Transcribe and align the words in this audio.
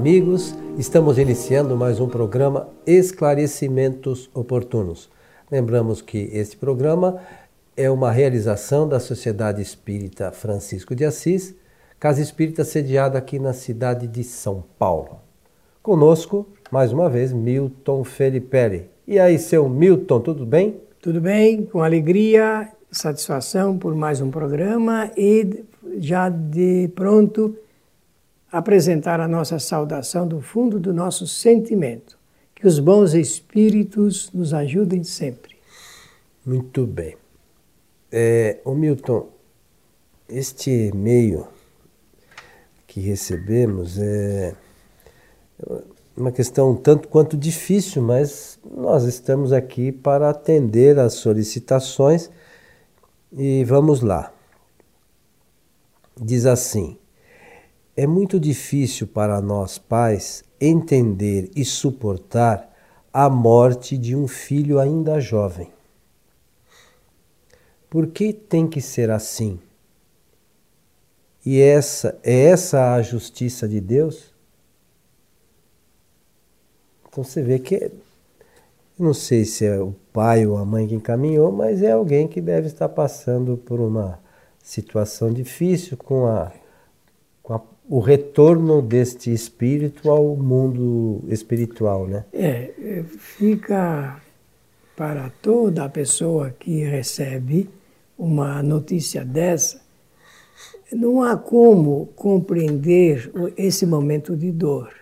amigos. 0.00 0.54
Estamos 0.78 1.18
iniciando 1.18 1.76
mais 1.76 2.00
um 2.00 2.08
programa 2.08 2.70
Esclarecimentos 2.86 4.30
Oportunos. 4.32 5.10
Lembramos 5.52 6.00
que 6.00 6.30
este 6.32 6.56
programa 6.56 7.20
é 7.76 7.90
uma 7.90 8.10
realização 8.10 8.88
da 8.88 8.98
Sociedade 8.98 9.60
Espírita 9.60 10.32
Francisco 10.32 10.94
de 10.94 11.04
Assis, 11.04 11.54
casa 11.98 12.22
espírita 12.22 12.64
sediada 12.64 13.18
aqui 13.18 13.38
na 13.38 13.52
cidade 13.52 14.06
de 14.06 14.24
São 14.24 14.64
Paulo. 14.78 15.20
Conosco, 15.82 16.48
mais 16.70 16.94
uma 16.94 17.10
vez, 17.10 17.30
Milton 17.30 18.02
Felipe. 18.02 18.86
E 19.06 19.18
aí, 19.18 19.38
seu 19.38 19.68
Milton, 19.68 20.20
tudo 20.20 20.46
bem? 20.46 20.80
Tudo 21.02 21.20
bem, 21.20 21.66
com 21.66 21.82
alegria, 21.82 22.70
satisfação 22.90 23.76
por 23.76 23.94
mais 23.94 24.22
um 24.22 24.30
programa 24.30 25.10
e 25.14 25.62
já 25.98 26.30
de 26.30 26.88
pronto 26.94 27.54
apresentar 28.50 29.20
a 29.20 29.28
nossa 29.28 29.58
saudação 29.58 30.26
do 30.26 30.40
fundo 30.40 30.78
do 30.78 30.92
nosso 30.92 31.26
sentimento. 31.26 32.18
Que 32.54 32.66
os 32.66 32.78
bons 32.78 33.14
espíritos 33.14 34.30
nos 34.32 34.52
ajudem 34.52 35.02
sempre. 35.02 35.56
Muito 36.44 36.86
bem. 36.86 37.16
É, 38.12 38.58
Milton, 38.66 39.28
este 40.28 40.70
e-mail 40.70 41.46
que 42.86 43.00
recebemos 43.00 43.98
é 43.98 44.54
uma 46.16 46.32
questão 46.32 46.74
tanto 46.74 47.08
quanto 47.08 47.36
difícil, 47.36 48.02
mas 48.02 48.58
nós 48.64 49.04
estamos 49.04 49.52
aqui 49.52 49.92
para 49.92 50.28
atender 50.28 50.98
às 50.98 51.14
solicitações 51.14 52.30
e 53.32 53.64
vamos 53.64 54.00
lá. 54.00 54.32
Diz 56.20 56.46
assim: 56.46 56.98
é 57.96 58.06
muito 58.06 58.38
difícil 58.38 59.06
para 59.06 59.40
nós 59.40 59.78
pais 59.78 60.44
entender 60.60 61.50
e 61.56 61.64
suportar 61.64 62.70
a 63.12 63.28
morte 63.28 63.98
de 63.98 64.14
um 64.14 64.28
filho 64.28 64.78
ainda 64.78 65.20
jovem. 65.20 65.70
Por 67.88 68.06
que 68.06 68.32
tem 68.32 68.68
que 68.68 68.80
ser 68.80 69.10
assim? 69.10 69.58
E 71.44 71.60
essa 71.60 72.18
é 72.22 72.44
essa 72.44 72.94
a 72.94 73.02
justiça 73.02 73.66
de 73.66 73.80
Deus? 73.80 74.32
Então 77.08 77.24
você 77.24 77.42
vê 77.42 77.58
que 77.58 77.90
não 78.96 79.14
sei 79.14 79.44
se 79.44 79.64
é 79.64 79.80
o 79.80 79.94
pai 80.12 80.46
ou 80.46 80.58
a 80.58 80.64
mãe 80.64 80.86
que 80.86 80.94
encaminhou, 80.94 81.50
mas 81.50 81.82
é 81.82 81.92
alguém 81.92 82.28
que 82.28 82.40
deve 82.40 82.68
estar 82.68 82.88
passando 82.88 83.56
por 83.56 83.80
uma 83.80 84.20
situação 84.62 85.32
difícil 85.32 85.96
com 85.96 86.26
a 86.26 86.52
o 87.90 87.98
retorno 87.98 88.80
deste 88.80 89.32
espírito 89.32 90.08
ao 90.08 90.36
mundo 90.36 91.24
espiritual, 91.26 92.06
né? 92.06 92.24
É, 92.32 92.72
é, 92.78 93.02
fica 93.02 94.22
para 94.94 95.28
toda 95.42 95.88
pessoa 95.88 96.54
que 96.56 96.84
recebe 96.84 97.68
uma 98.16 98.62
notícia 98.62 99.24
dessa, 99.24 99.80
não 100.92 101.20
há 101.20 101.36
como 101.36 102.06
compreender 102.14 103.28
esse 103.56 103.84
momento 103.84 104.36
de 104.36 104.52
dor, 104.52 104.92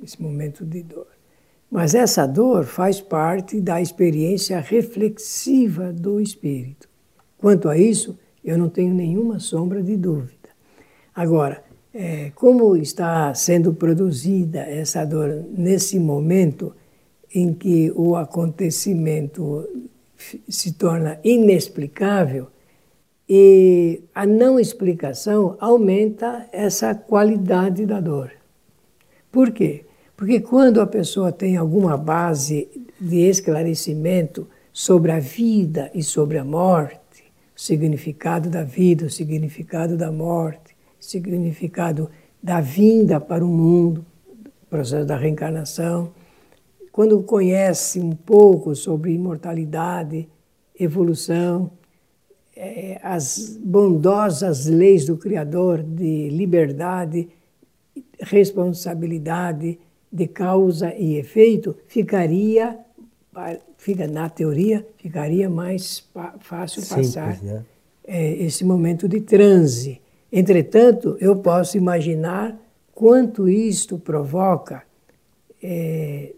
esse 0.00 0.22
momento 0.22 0.64
de 0.64 0.84
dor. 0.84 1.08
Mas 1.68 1.96
essa 1.96 2.26
dor 2.26 2.64
faz 2.64 3.00
parte 3.00 3.60
da 3.60 3.82
experiência 3.82 4.60
reflexiva 4.60 5.92
do 5.92 6.20
espírito. 6.20 6.88
Quanto 7.36 7.68
a 7.68 7.76
isso, 7.76 8.16
eu 8.44 8.56
não 8.56 8.68
tenho 8.68 8.94
nenhuma 8.94 9.40
sombra 9.40 9.82
de 9.82 9.96
dúvida. 9.96 10.44
Agora, 11.12 11.63
é, 11.94 12.32
como 12.34 12.76
está 12.76 13.32
sendo 13.34 13.72
produzida 13.72 14.60
essa 14.60 15.04
dor 15.04 15.44
nesse 15.56 15.98
momento 15.98 16.74
em 17.32 17.54
que 17.54 17.92
o 17.94 18.16
acontecimento 18.16 19.68
se 20.48 20.72
torna 20.72 21.20
inexplicável 21.22 22.48
e 23.28 24.02
a 24.14 24.26
não 24.26 24.58
explicação 24.58 25.56
aumenta 25.60 26.48
essa 26.52 26.94
qualidade 26.94 27.86
da 27.86 28.00
dor. 28.00 28.32
Por 29.30 29.52
quê? 29.52 29.84
Porque 30.16 30.40
quando 30.40 30.80
a 30.80 30.86
pessoa 30.86 31.32
tem 31.32 31.56
alguma 31.56 31.96
base 31.96 32.68
de 33.00 33.18
esclarecimento 33.18 34.46
sobre 34.72 35.12
a 35.12 35.18
vida 35.18 35.90
e 35.94 36.02
sobre 36.02 36.38
a 36.38 36.44
morte, 36.44 37.24
o 37.56 37.60
significado 37.60 38.50
da 38.50 38.62
vida, 38.62 39.06
o 39.06 39.10
significado 39.10 39.96
da 39.96 40.12
morte, 40.12 40.63
significado 41.04 42.10
da 42.42 42.60
vinda 42.60 43.20
para 43.20 43.44
o 43.44 43.48
mundo, 43.48 44.04
o 44.64 44.66
processo 44.68 45.06
da 45.06 45.16
reencarnação. 45.16 46.12
Quando 46.92 47.22
conhece 47.22 48.00
um 48.00 48.12
pouco 48.12 48.74
sobre 48.74 49.12
imortalidade, 49.12 50.28
evolução, 50.78 51.70
é, 52.56 53.00
as 53.02 53.58
bondosas 53.62 54.66
leis 54.66 55.06
do 55.06 55.16
Criador 55.16 55.82
de 55.82 56.28
liberdade, 56.28 57.28
responsabilidade, 58.20 59.78
de 60.12 60.28
causa 60.28 60.94
e 60.94 61.16
efeito, 61.16 61.76
ficaria, 61.88 62.78
fica 63.76 64.06
na 64.06 64.28
teoria, 64.28 64.86
ficaria 64.96 65.50
mais 65.50 66.08
fácil 66.38 66.82
Simples, 66.82 67.14
passar 67.14 67.42
né? 67.42 67.64
é, 68.06 68.32
esse 68.34 68.64
momento 68.64 69.08
de 69.08 69.20
transe 69.20 70.00
Entretanto, 70.36 71.16
eu 71.20 71.36
posso 71.36 71.76
imaginar 71.76 72.60
quanto 72.92 73.48
isto 73.48 74.00
provoca 74.00 74.82
é, 75.62 76.34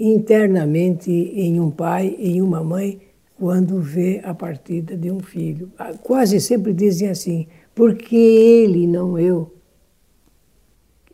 internamente 0.00 1.10
em 1.10 1.60
um 1.60 1.70
pai 1.70 2.16
em 2.18 2.40
uma 2.40 2.64
mãe 2.64 2.98
quando 3.38 3.78
vê 3.78 4.22
a 4.24 4.32
partida 4.32 4.96
de 4.96 5.10
um 5.10 5.20
filho. 5.20 5.70
Ah, 5.78 5.92
quase 5.92 6.40
sempre 6.40 6.72
dizem 6.72 7.10
assim: 7.10 7.46
porque 7.74 8.16
ele, 8.16 8.86
não 8.86 9.18
eu? 9.18 9.52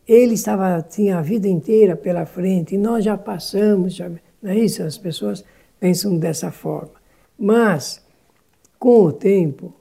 Ele 0.06 0.34
estava 0.34 0.80
tinha 0.80 1.18
a 1.18 1.22
vida 1.22 1.48
inteira 1.48 1.96
pela 1.96 2.24
frente 2.24 2.76
e 2.76 2.78
nós 2.78 3.04
já 3.04 3.18
passamos, 3.18 3.94
já, 3.94 4.08
não 4.40 4.52
é 4.52 4.58
isso? 4.60 4.84
As 4.84 4.96
pessoas 4.96 5.44
pensam 5.80 6.16
dessa 6.16 6.52
forma. 6.52 7.02
Mas, 7.36 8.00
com 8.78 9.06
o 9.06 9.12
tempo, 9.12 9.74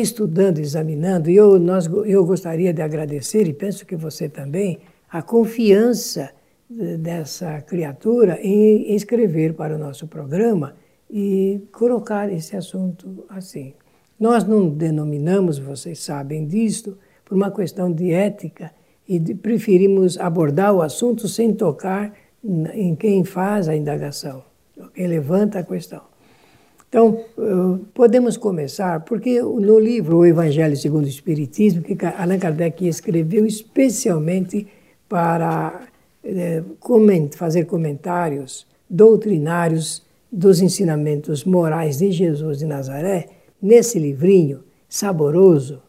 estudando, 0.00 0.58
examinando, 0.58 1.30
e 1.30 1.36
eu, 1.36 1.58
nós, 1.58 1.86
eu 1.86 2.24
gostaria 2.24 2.72
de 2.72 2.82
agradecer, 2.82 3.46
e 3.46 3.52
penso 3.52 3.84
que 3.84 3.96
você 3.96 4.28
também, 4.28 4.80
a 5.10 5.20
confiança 5.22 6.30
dessa 6.98 7.60
criatura 7.60 8.38
em 8.40 8.94
escrever 8.94 9.54
para 9.54 9.74
o 9.74 9.78
nosso 9.78 10.06
programa 10.06 10.74
e 11.10 11.60
colocar 11.70 12.32
esse 12.32 12.56
assunto 12.56 13.24
assim. 13.28 13.74
Nós 14.18 14.44
não 14.44 14.68
denominamos, 14.68 15.58
vocês 15.58 15.98
sabem 15.98 16.46
disto, 16.46 16.96
por 17.24 17.34
uma 17.34 17.50
questão 17.50 17.92
de 17.92 18.12
ética 18.12 18.72
e 19.06 19.18
de, 19.18 19.34
preferimos 19.34 20.18
abordar 20.18 20.72
o 20.72 20.80
assunto 20.80 21.28
sem 21.28 21.52
tocar 21.52 22.14
em 22.42 22.94
quem 22.96 23.24
faz 23.24 23.68
a 23.68 23.76
indagação, 23.76 24.42
quem 24.94 25.06
levanta 25.06 25.58
a 25.58 25.62
questão. 25.62 26.11
Então, 26.92 27.24
podemos 27.94 28.36
começar, 28.36 29.00
porque 29.00 29.40
no 29.40 29.78
livro 29.78 30.18
O 30.18 30.26
Evangelho 30.26 30.76
segundo 30.76 31.06
o 31.06 31.08
Espiritismo, 31.08 31.80
que 31.80 31.96
Allan 32.04 32.38
Kardec 32.38 32.86
escreveu 32.86 33.46
especialmente 33.46 34.66
para 35.08 35.88
é, 36.22 36.62
fazer 37.34 37.64
comentários 37.64 38.66
doutrinários 38.90 40.02
dos 40.30 40.60
ensinamentos 40.60 41.44
morais 41.44 41.96
de 41.96 42.12
Jesus 42.12 42.58
de 42.58 42.66
Nazaré, 42.66 43.26
nesse 43.60 43.98
livrinho 43.98 44.62
saboroso, 44.86 45.80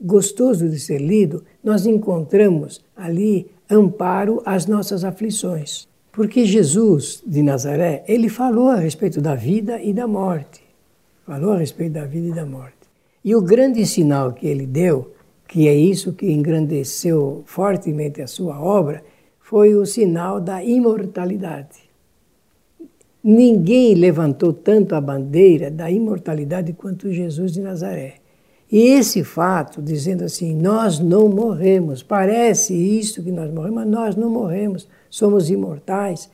gostoso 0.00 0.70
de 0.70 0.80
ser 0.80 1.02
lido, 1.02 1.44
nós 1.62 1.84
encontramos 1.84 2.82
ali 2.96 3.50
amparo 3.68 4.40
às 4.46 4.64
nossas 4.64 5.04
aflições. 5.04 5.86
Porque 6.16 6.46
Jesus 6.46 7.22
de 7.26 7.42
Nazaré, 7.42 8.02
ele 8.08 8.30
falou 8.30 8.70
a 8.70 8.76
respeito 8.76 9.20
da 9.20 9.34
vida 9.34 9.82
e 9.82 9.92
da 9.92 10.06
morte. 10.06 10.62
Falou 11.26 11.52
a 11.52 11.58
respeito 11.58 11.92
da 11.92 12.06
vida 12.06 12.28
e 12.28 12.32
da 12.32 12.46
morte. 12.46 12.72
E 13.22 13.36
o 13.36 13.42
grande 13.42 13.84
sinal 13.84 14.32
que 14.32 14.46
ele 14.46 14.66
deu, 14.66 15.12
que 15.46 15.68
é 15.68 15.74
isso 15.74 16.14
que 16.14 16.32
engrandeceu 16.32 17.42
fortemente 17.44 18.22
a 18.22 18.26
sua 18.26 18.58
obra, 18.58 19.04
foi 19.40 19.74
o 19.74 19.84
sinal 19.84 20.40
da 20.40 20.64
imortalidade. 20.64 21.84
Ninguém 23.22 23.92
levantou 23.92 24.54
tanto 24.54 24.94
a 24.94 25.00
bandeira 25.02 25.70
da 25.70 25.90
imortalidade 25.90 26.72
quanto 26.72 27.12
Jesus 27.12 27.52
de 27.52 27.60
Nazaré. 27.60 28.14
E 28.72 28.78
esse 28.78 29.22
fato, 29.22 29.82
dizendo 29.82 30.24
assim, 30.24 30.56
nós 30.56 30.98
não 30.98 31.28
morremos, 31.28 32.02
parece 32.02 32.72
isso 32.72 33.22
que 33.22 33.30
nós 33.30 33.52
morremos, 33.52 33.84
mas 33.84 33.86
nós 33.86 34.16
não 34.16 34.30
morremos 34.30 34.88
somos 35.16 35.48
imortais. 35.48 36.28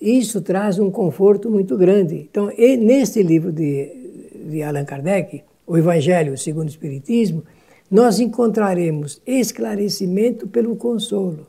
Isso 0.00 0.40
traz 0.40 0.78
um 0.78 0.92
conforto 0.92 1.50
muito 1.50 1.76
grande. 1.76 2.28
Então, 2.30 2.46
neste 2.78 3.20
livro 3.20 3.50
de, 3.50 3.90
de 4.48 4.62
Allan 4.62 4.84
Kardec, 4.84 5.42
O 5.66 5.76
Evangelho 5.76 6.38
segundo 6.38 6.68
o 6.68 6.70
Espiritismo, 6.70 7.42
nós 7.90 8.20
encontraremos 8.20 9.20
esclarecimento 9.26 10.46
pelo 10.46 10.76
consolo. 10.76 11.48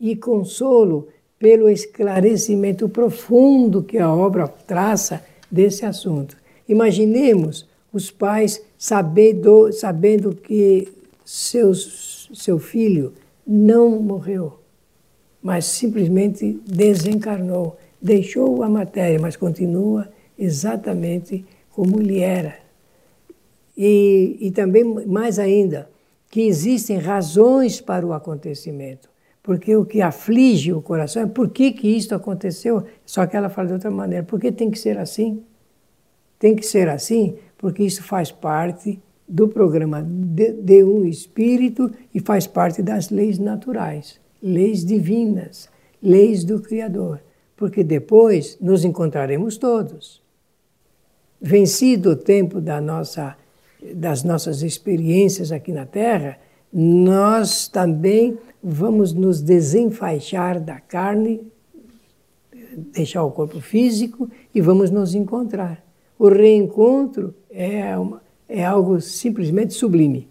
e 0.00 0.14
consolo 0.16 1.08
pelo 1.38 1.68
esclarecimento 1.68 2.88
profundo 2.88 3.82
que 3.82 3.98
a 3.98 4.10
obra 4.10 4.46
traça 4.48 5.22
desse 5.50 5.84
assunto. 5.84 6.36
Imaginemos 6.68 7.68
os 7.92 8.10
pais 8.10 8.62
sabendo, 8.78 9.72
sabendo 9.72 10.34
que 10.34 10.88
seus, 11.24 12.30
seu 12.32 12.58
filho 12.58 13.12
não 13.46 14.00
morreu, 14.00 14.59
mas 15.42 15.64
simplesmente 15.64 16.60
desencarnou, 16.66 17.76
deixou 18.00 18.62
a 18.62 18.68
matéria, 18.68 19.18
mas 19.18 19.36
continua 19.36 20.08
exatamente 20.38 21.44
como 21.70 22.00
ele 22.00 22.20
era. 22.20 22.56
E, 23.76 24.36
e 24.40 24.50
também, 24.50 24.84
mais 25.06 25.38
ainda, 25.38 25.88
que 26.28 26.42
existem 26.42 26.98
razões 26.98 27.80
para 27.80 28.06
o 28.06 28.12
acontecimento. 28.12 29.08
Porque 29.42 29.74
o 29.74 29.86
que 29.86 30.02
aflige 30.02 30.72
o 30.72 30.82
coração 30.82 31.22
é 31.22 31.26
por 31.26 31.48
que, 31.48 31.72
que 31.72 31.88
isso 31.88 32.14
aconteceu. 32.14 32.84
Só 33.06 33.26
que 33.26 33.36
ela 33.36 33.48
fala 33.48 33.68
de 33.68 33.74
outra 33.74 33.90
maneira. 33.90 34.24
Por 34.24 34.38
que 34.38 34.52
tem 34.52 34.70
que 34.70 34.78
ser 34.78 34.98
assim? 34.98 35.42
Tem 36.38 36.54
que 36.54 36.64
ser 36.64 36.88
assim 36.88 37.36
porque 37.60 37.84
isso 37.84 38.02
faz 38.02 38.32
parte 38.32 38.98
do 39.28 39.46
programa 39.46 40.02
de, 40.02 40.50
de 40.54 40.82
um 40.82 41.04
espírito 41.04 41.92
e 42.12 42.18
faz 42.18 42.46
parte 42.46 42.82
das 42.82 43.10
leis 43.10 43.38
naturais, 43.38 44.18
leis 44.42 44.84
divinas, 44.84 45.68
leis 46.02 46.44
do 46.44 46.60
Criador. 46.60 47.20
Porque 47.56 47.84
depois 47.84 48.56
nos 48.60 48.84
encontraremos 48.84 49.58
todos. 49.58 50.22
Vencido 51.40 52.10
o 52.10 52.16
tempo 52.16 52.60
da 52.60 52.80
nossa, 52.80 53.36
das 53.94 54.24
nossas 54.24 54.62
experiências 54.62 55.52
aqui 55.52 55.72
na 55.72 55.84
Terra, 55.84 56.38
nós 56.72 57.68
também 57.68 58.38
vamos 58.62 59.12
nos 59.12 59.42
desenfaixar 59.42 60.60
da 60.60 60.78
carne, 60.78 61.40
deixar 62.92 63.24
o 63.24 63.30
corpo 63.30 63.60
físico 63.60 64.30
e 64.54 64.60
vamos 64.60 64.90
nos 64.90 65.14
encontrar. 65.14 65.84
O 66.18 66.28
reencontro 66.28 67.34
é, 67.50 67.96
uma, 67.98 68.22
é 68.48 68.64
algo 68.64 69.00
simplesmente 69.00 69.74
sublime. 69.74 70.29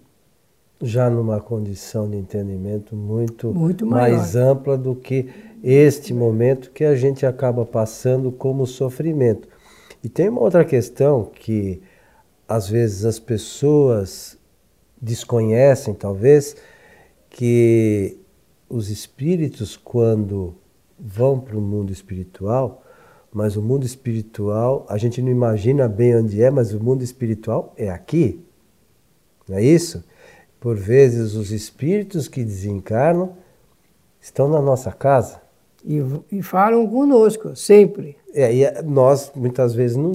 Já 0.82 1.10
numa 1.10 1.42
condição 1.42 2.10
de 2.10 2.18
entendimento 2.18 2.96
muito, 2.96 3.54
muito 3.54 3.86
mais 3.86 4.36
ampla 4.36 4.78
do 4.78 4.96
que 4.96 5.30
este 5.62 6.14
momento 6.14 6.72
que 6.72 6.86
a 6.86 6.96
gente 6.96 7.26
acaba 7.26 7.66
passando 7.66 8.32
como 8.32 8.66
sofrimento. 8.66 9.48
E 10.02 10.08
tem 10.08 10.30
uma 10.30 10.42
outra 10.42 10.64
questão 10.64 11.26
que 11.26 11.82
às 12.48 12.70
vezes 12.70 13.04
as 13.04 13.20
pessoas 13.20 14.38
desconhecem, 15.02 15.94
talvez, 15.94 16.56
que 17.30 18.18
os 18.70 18.90
espíritos, 18.90 19.76
quando 19.76 20.56
vão 21.00 21.40
para 21.40 21.58
o 21.58 21.62
mundo 21.62 21.92
espiritual, 21.92 22.84
mas 23.32 23.56
o 23.56 23.62
mundo 23.62 23.86
espiritual, 23.86 24.86
a 24.90 24.98
gente 24.98 25.22
não 25.22 25.30
imagina 25.30 25.88
bem 25.88 26.16
onde 26.16 26.42
é, 26.42 26.50
mas 26.50 26.74
o 26.74 26.84
mundo 26.84 27.04
espiritual 27.04 27.74
é 27.78 27.90
aqui. 27.90 28.44
Não 29.48 29.58
é 29.58 29.64
isso? 29.64 30.04
Por 30.60 30.76
vezes 30.76 31.36
os 31.36 31.52
espíritos 31.52 32.28
que 32.28 32.44
desencarnam 32.44 33.34
estão 34.22 34.50
na 34.50 34.62
nossa 34.62 34.92
casa. 34.92 35.42
E, 35.86 36.04
e 36.32 36.42
falam 36.44 36.86
conosco, 36.88 37.56
sempre. 37.56 38.18
É, 38.34 38.54
e 38.54 38.82
nós 38.84 39.32
muitas 39.36 39.74
vezes 39.74 39.96
não, 39.96 40.12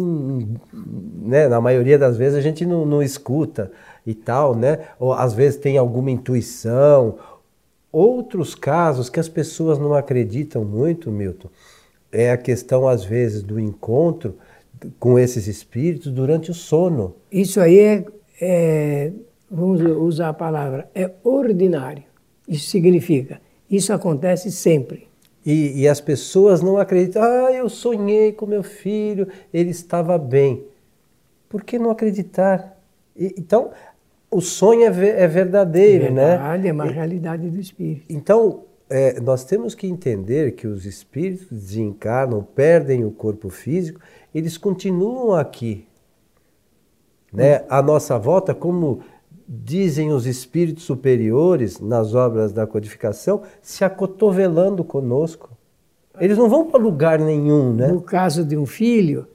né, 1.23 1.49
na 1.49 1.61
maioria 1.61 1.99
das 1.99 2.17
vezes 2.17 2.39
a 2.39 2.41
gente 2.41 2.65
não, 2.67 2.85
não 2.85 3.03
escuta 3.03 3.73
e 4.07 4.15
tal, 4.15 4.55
né? 4.55 4.81
Ou 5.01 5.13
às 5.13 5.33
vezes 5.33 5.59
tem 5.59 5.79
alguma 5.79 6.11
intuição. 6.11 7.19
Outros 7.91 8.55
casos 8.55 9.09
que 9.09 9.21
as 9.21 9.29
pessoas 9.29 9.79
não 9.79 9.95
acreditam 9.95 10.65
muito, 10.65 11.11
Milton, 11.11 11.49
é 12.13 12.31
a 12.31 12.37
questão, 12.37 12.87
às 12.87 13.05
vezes, 13.05 13.43
do 13.43 13.59
encontro 13.59 14.37
com 14.99 15.19
esses 15.19 15.47
espíritos 15.47 16.13
durante 16.13 16.51
o 16.51 16.55
sono. 16.55 17.15
Isso 17.31 17.61
aí 17.61 17.79
é, 17.79 18.05
é 18.41 19.13
vamos 19.55 19.81
usar 19.81 20.31
a 20.31 20.35
palavra, 20.35 20.91
é 20.95 21.11
ordinário. 21.23 22.03
Isso 22.49 22.69
significa, 22.69 23.41
isso 23.71 23.93
acontece 23.93 24.51
sempre. 24.51 25.09
E, 25.47 25.83
e, 25.83 25.89
as 25.89 26.01
pessoas 26.01 26.63
não 26.63 26.79
acreditam, 26.79 27.23
ah, 27.23 27.53
eu 27.53 27.69
sonhei 27.69 28.33
com 28.33 28.47
meu 28.47 28.63
filho, 28.63 29.29
ele 29.53 29.71
estava 29.71 30.17
bem. 30.17 30.65
Por 31.51 31.63
que 31.63 31.79
não 31.79 31.91
acreditar? 31.91 32.81
E, 33.15 33.35
então, 33.39 33.71
o 34.31 34.41
sonho 34.41 34.83
é, 34.83 34.87
é 34.87 35.29
verdadeiro, 35.29 36.07
é 36.07 36.11
né? 36.11 36.29
verdade, 36.31 36.63
né? 36.63 36.69
É 36.71 36.73
uma 36.73 36.87
e, 36.87 36.93
realidade 36.93 37.51
do 37.51 37.61
espírito. 37.61 38.07
Então, 38.09 38.63
é, 38.89 39.21
nós 39.21 39.45
temos 39.45 39.75
que 39.75 39.87
entender 39.87 40.53
que 40.53 40.67
os 40.67 40.87
espíritos 40.87 41.47
desencarnam, 41.51 42.43
perdem 42.43 43.05
o 43.05 43.11
corpo 43.11 43.51
físico, 43.51 44.01
eles 44.35 44.57
continuam 44.57 45.35
aqui. 45.35 45.87
Né? 47.31 47.65
A 47.69 47.83
nossa 47.83 48.19
volta, 48.19 48.55
como 48.55 49.01
dizem 49.49 50.13
os 50.13 50.27
espíritos 50.27 50.85
superiores 50.85 51.81
nas 51.81 52.15
obras 52.15 52.53
da 52.53 52.67
codificação, 52.67 53.43
se 53.61 53.85
acotovelando 53.85 54.83
conosco. 54.83 55.51
Eles 56.19 56.39
não 56.39 56.49
vão 56.49 56.67
para 56.67 56.81
lugar 56.81 57.19
nenhum, 57.19 57.73
né? 57.73 57.89
No 57.89 58.01
caso 58.01 58.45
de 58.45 58.57
um 58.57 58.65
filho 58.65 59.27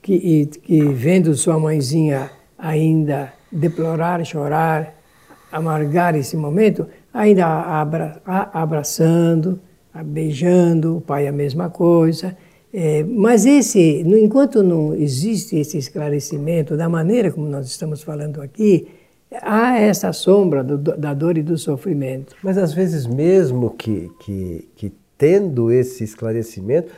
que, 0.00 0.46
que 0.46 0.82
vendo 0.88 1.34
sua 1.34 1.58
mãezinha 1.58 2.30
ainda 2.56 3.32
deplorar, 3.50 4.24
chorar, 4.24 4.94
amargar 5.50 6.14
esse 6.14 6.36
momento, 6.36 6.86
ainda 7.12 7.46
abra, 7.46 8.22
abraçando, 8.24 9.60
beijando, 10.04 10.98
o 10.98 11.00
pai 11.00 11.26
a 11.26 11.32
mesma 11.32 11.68
coisa. 11.68 12.36
É, 12.72 13.02
mas 13.02 13.46
esse, 13.46 14.00
enquanto 14.02 14.62
não 14.62 14.94
existe 14.94 15.56
esse 15.56 15.76
esclarecimento 15.76 16.76
da 16.76 16.88
maneira 16.88 17.32
como 17.32 17.48
nós 17.48 17.66
estamos 17.66 18.00
falando 18.02 18.40
aqui, 18.40 18.86
há 19.42 19.78
essa 19.78 20.12
sombra 20.12 20.62
do, 20.64 20.78
da 20.78 21.14
dor 21.14 21.38
e 21.38 21.42
do 21.42 21.56
sofrimento. 21.56 22.34
Mas 22.42 22.58
às 22.58 22.72
vezes 22.72 23.06
mesmo 23.06 23.70
que, 23.70 24.10
que, 24.20 24.68
que 24.74 24.92
tendo 25.16 25.70
esse 25.70 26.02
esclarecimento, 26.02 26.92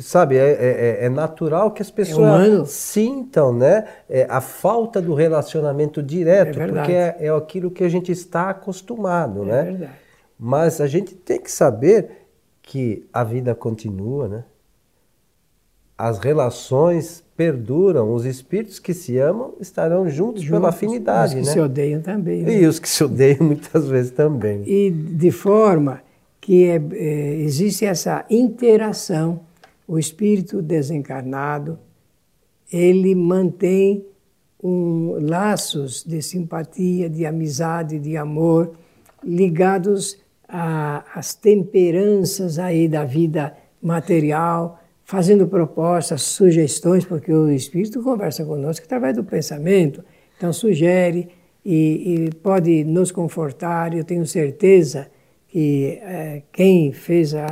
sabe, 0.00 0.36
é, 0.36 0.50
é, 0.50 1.04
é, 1.04 1.08
natural 1.08 1.70
que 1.70 1.82
as 1.82 1.90
pessoas 1.90 2.62
é 2.62 2.64
sintam 2.64 3.52
né, 3.52 3.84
é, 4.08 4.26
a 4.28 4.40
falta 4.40 5.00
do 5.00 5.14
relacionamento 5.14 6.02
direto, 6.02 6.60
é 6.60 6.66
porque 6.66 6.92
é, 6.92 7.16
é 7.20 7.28
aquilo 7.28 7.70
que 7.70 7.84
a 7.84 7.88
gente 7.88 8.10
está 8.10 8.50
acostumado, 8.50 9.42
é 9.42 9.46
né? 9.46 9.62
Verdade. 9.64 9.92
Mas 10.38 10.80
a 10.80 10.86
gente 10.86 11.14
tem 11.14 11.40
que 11.40 11.50
saber 11.50 12.26
que 12.60 13.06
a 13.12 13.22
vida 13.22 13.54
continua, 13.54 14.28
né? 14.28 14.44
As 15.96 16.18
relações 16.18 17.22
perduram, 17.36 18.12
os 18.12 18.24
espíritos 18.24 18.78
que 18.78 18.92
se 18.92 19.18
amam 19.18 19.54
estarão 19.60 20.08
juntos, 20.08 20.42
juntos 20.42 20.58
pela 20.58 20.68
afinidade, 20.68 21.34
os 21.36 21.40
que 21.40 21.46
né? 21.46 21.52
se 21.52 21.60
odeiam 21.60 22.00
também. 22.00 22.42
Né? 22.42 22.62
E 22.62 22.66
os 22.66 22.78
que 22.78 22.88
se 22.88 23.02
odeiam 23.04 23.38
muitas 23.46 23.88
vezes 23.88 24.10
também. 24.10 24.62
E 24.66 24.90
de 24.90 25.30
forma 25.30 26.02
que 26.40 26.64
é, 26.64 26.82
é, 26.92 27.34
existe 27.36 27.84
essa 27.84 28.24
interação. 28.28 29.40
O 29.86 29.98
espírito 29.98 30.62
desencarnado, 30.62 31.78
ele 32.72 33.14
mantém 33.14 34.04
um, 34.62 35.18
laços 35.20 36.02
de 36.02 36.22
simpatia, 36.22 37.08
de 37.08 37.26
amizade, 37.26 37.98
de 37.98 38.16
amor, 38.16 38.72
ligados 39.22 40.18
às 40.48 41.34
temperanças 41.34 42.58
aí 42.58 42.88
da 42.88 43.04
vida 43.04 43.54
material, 43.82 44.80
fazendo 45.04 45.46
propostas, 45.46 46.22
sugestões, 46.22 47.04
porque 47.04 47.32
o 47.32 47.50
Espírito 47.50 48.02
conversa 48.02 48.44
conosco 48.44 48.84
através 48.86 49.14
do 49.14 49.22
pensamento, 49.22 50.02
então 50.36 50.52
sugere 50.52 51.28
e, 51.64 52.26
e 52.26 52.34
pode 52.42 52.84
nos 52.84 53.12
confortar. 53.12 53.94
Eu 53.94 54.04
tenho 54.04 54.26
certeza 54.26 55.08
que 55.48 55.98
é, 56.02 56.42
quem 56.52 56.90
fez 56.92 57.34
a, 57.34 57.46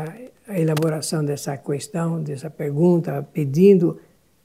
a, 0.49 0.59
elaboração 0.59 1.25
dessa 1.25 1.57
questão, 1.57 2.23
dessa 2.23 2.51
pergunta, 2.51 3.23
pedindo 3.33 3.99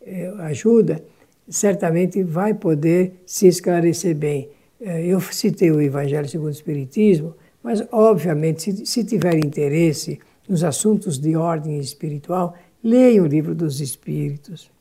é, 0.05 0.27
ajuda, 0.39 1.03
certamente 1.49 2.21
vai 2.23 2.53
poder 2.53 3.21
se 3.25 3.47
esclarecer 3.47 4.15
bem. 4.15 4.49
É, 4.79 5.03
eu 5.05 5.19
citei 5.19 5.71
o 5.71 5.81
Evangelho 5.81 6.27
segundo 6.27 6.49
o 6.49 6.51
Espiritismo, 6.51 7.35
mas, 7.63 7.83
obviamente, 7.91 8.61
se, 8.61 8.85
se 8.85 9.03
tiver 9.03 9.35
interesse 9.43 10.19
nos 10.47 10.63
assuntos 10.63 11.17
de 11.17 11.35
ordem 11.35 11.79
espiritual, 11.79 12.53
leia 12.83 13.21
o 13.21 13.27
Livro 13.27 13.53
dos 13.55 13.81
Espíritos. 13.81 14.71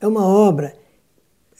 É 0.00 0.06
uma 0.06 0.26
obra 0.26 0.74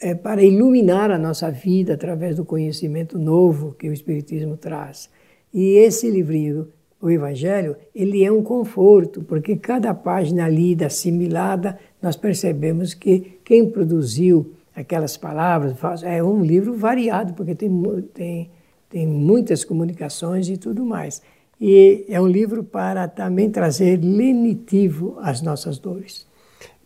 é, 0.00 0.14
para 0.14 0.42
iluminar 0.42 1.10
a 1.10 1.18
nossa 1.18 1.50
vida 1.50 1.94
através 1.94 2.36
do 2.36 2.44
conhecimento 2.44 3.18
novo 3.18 3.74
que 3.78 3.88
o 3.88 3.92
Espiritismo 3.92 4.56
traz. 4.56 5.10
E 5.52 5.76
esse 5.76 6.10
livrinho, 6.10 6.68
o 7.00 7.10
Evangelho, 7.10 7.76
ele 7.94 8.24
é 8.24 8.30
um 8.30 8.42
conforto, 8.42 9.22
porque 9.22 9.56
cada 9.56 9.94
página 9.94 10.48
lida, 10.48 10.86
assimilada, 10.86 11.78
nós 12.00 12.16
percebemos 12.16 12.94
que 12.94 13.38
quem 13.44 13.70
produziu 13.70 14.52
aquelas 14.74 15.16
palavras 15.16 16.02
é 16.02 16.22
um 16.22 16.42
livro 16.42 16.74
variado, 16.76 17.32
porque 17.32 17.54
tem, 17.54 17.70
tem, 18.12 18.50
tem 18.90 19.06
muitas 19.06 19.64
comunicações 19.64 20.48
e 20.48 20.58
tudo 20.58 20.84
mais. 20.84 21.22
E 21.60 22.04
é 22.08 22.20
um 22.20 22.26
livro 22.26 22.62
para 22.62 23.08
também 23.08 23.50
trazer 23.50 23.98
lenitivo 23.98 25.16
às 25.20 25.40
nossas 25.40 25.78
dores. 25.78 26.26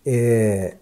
É, 0.07 0.77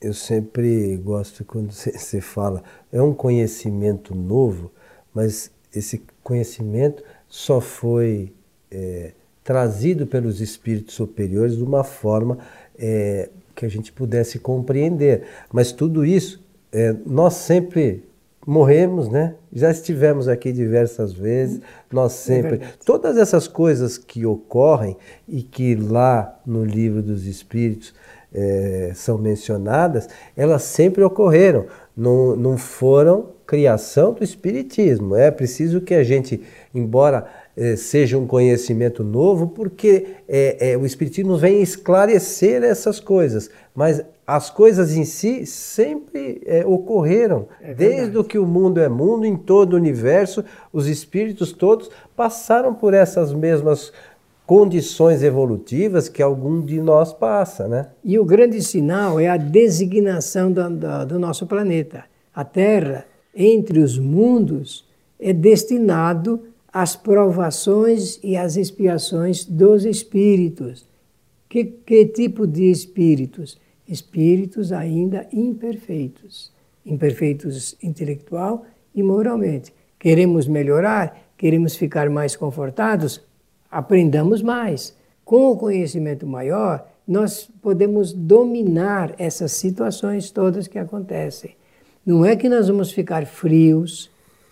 eu 0.00 0.14
sempre 0.14 0.96
gosto 0.98 1.44
quando 1.44 1.72
você 1.72 2.20
fala, 2.20 2.62
é 2.92 3.02
um 3.02 3.12
conhecimento 3.12 4.14
novo, 4.14 4.70
mas 5.12 5.50
esse 5.74 6.02
conhecimento 6.22 7.02
só 7.28 7.60
foi 7.60 8.32
é, 8.70 9.12
trazido 9.42 10.06
pelos 10.06 10.40
espíritos 10.40 10.94
superiores 10.94 11.56
de 11.56 11.62
uma 11.62 11.82
forma 11.82 12.38
é, 12.78 13.28
que 13.54 13.66
a 13.66 13.68
gente 13.68 13.90
pudesse 13.92 14.38
compreender. 14.38 15.24
Mas 15.52 15.72
tudo 15.72 16.04
isso, 16.04 16.40
é, 16.70 16.94
nós 17.04 17.34
sempre 17.34 18.04
morremos, 18.48 19.10
né? 19.10 19.34
Já 19.52 19.70
estivemos 19.70 20.26
aqui 20.26 20.50
diversas 20.52 21.12
vezes, 21.12 21.60
nós 21.92 22.14
é 22.14 22.16
sempre. 22.16 22.56
É 22.56 22.68
todas 22.82 23.18
essas 23.18 23.46
coisas 23.46 23.98
que 23.98 24.24
ocorrem 24.24 24.96
e 25.28 25.42
que 25.42 25.74
lá 25.74 26.40
no 26.46 26.64
livro 26.64 27.02
dos 27.02 27.26
Espíritos 27.26 27.92
é, 28.32 28.92
são 28.94 29.18
mencionadas, 29.18 30.08
elas 30.34 30.62
sempre 30.62 31.04
ocorreram, 31.04 31.66
não, 31.94 32.34
não 32.34 32.56
foram 32.56 33.26
criação 33.46 34.14
do 34.14 34.24
Espiritismo. 34.24 35.14
É 35.14 35.30
preciso 35.30 35.82
que 35.82 35.92
a 35.92 36.02
gente, 36.02 36.42
embora 36.74 37.26
é, 37.54 37.76
seja 37.76 38.16
um 38.16 38.26
conhecimento 38.26 39.04
novo, 39.04 39.48
porque 39.48 40.06
é, 40.26 40.74
o 40.80 40.86
Espiritismo 40.86 41.36
vem 41.36 41.60
esclarecer 41.60 42.62
essas 42.62 42.98
coisas, 42.98 43.50
mas 43.74 44.02
as 44.28 44.50
coisas 44.50 44.94
em 44.94 45.06
si 45.06 45.46
sempre 45.46 46.42
é, 46.44 46.62
ocorreram. 46.66 47.48
É 47.62 47.72
Desde 47.72 48.22
que 48.24 48.38
o 48.38 48.46
mundo 48.46 48.78
é 48.78 48.86
mundo, 48.86 49.24
em 49.24 49.34
todo 49.34 49.72
o 49.72 49.76
universo, 49.76 50.44
os 50.70 50.86
espíritos 50.86 51.50
todos 51.50 51.90
passaram 52.14 52.74
por 52.74 52.92
essas 52.92 53.32
mesmas 53.32 53.90
condições 54.44 55.22
evolutivas 55.22 56.10
que 56.10 56.22
algum 56.22 56.60
de 56.60 56.78
nós 56.78 57.10
passa, 57.10 57.66
né? 57.66 57.86
E 58.04 58.18
o 58.18 58.24
grande 58.26 58.60
sinal 58.60 59.18
é 59.18 59.28
a 59.28 59.38
designação 59.38 60.52
do, 60.52 60.68
do, 60.68 61.06
do 61.06 61.18
nosso 61.18 61.46
planeta. 61.46 62.04
A 62.34 62.44
Terra, 62.44 63.06
entre 63.34 63.78
os 63.78 63.98
mundos, 63.98 64.86
é 65.18 65.32
destinado 65.32 66.42
as 66.70 66.94
provações 66.94 68.20
e 68.22 68.36
as 68.36 68.58
expiações 68.58 69.46
dos 69.46 69.86
espíritos. 69.86 70.86
Que, 71.48 71.64
que 71.64 72.04
tipo 72.04 72.46
de 72.46 72.70
espíritos? 72.70 73.58
Espíritos 73.88 74.70
ainda 74.70 75.26
imperfeitos, 75.32 76.52
imperfeitos 76.84 77.74
intelectual 77.82 78.66
e 78.94 79.02
moralmente. 79.02 79.72
Queremos 79.98 80.46
melhorar, 80.46 81.18
queremos 81.36 81.74
ficar 81.74 82.10
mais 82.10 82.36
confortados, 82.36 83.24
aprendamos 83.70 84.42
mais. 84.42 84.94
Com 85.24 85.50
o 85.50 85.56
conhecimento 85.56 86.26
maior, 86.26 86.86
nós 87.06 87.50
podemos 87.62 88.12
dominar 88.12 89.14
essas 89.18 89.52
situações 89.52 90.30
todas 90.30 90.68
que 90.68 90.78
acontecem. 90.78 91.56
Não 92.04 92.24
é 92.24 92.36
que 92.36 92.48
nós 92.48 92.68
vamos 92.68 92.92
ficar 92.92 93.26
frios, 93.26 94.10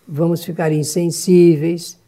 vamos 0.09 0.45
ficar 0.45 0.73
insensíveis, 0.73 1.99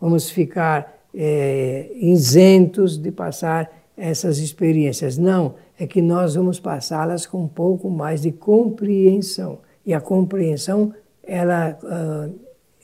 vamos 0.00 0.30
ficar 0.30 0.98
é, 1.14 1.90
isentos 1.94 2.96
de 2.96 3.10
passar 3.10 3.70
essas 3.98 4.38
experiências. 4.38 5.18
Não, 5.18 5.56
é 5.78 5.86
que 5.86 6.00
nós 6.00 6.36
vamos 6.36 6.60
passá-las 6.60 7.26
com 7.26 7.42
um 7.42 7.48
pouco 7.48 7.90
mais 7.90 8.22
de 8.22 8.30
compreensão. 8.30 9.58
E 9.84 9.92
a 9.92 10.00
compreensão, 10.00 10.94
ela, 11.22 11.76
uh, 11.82 12.34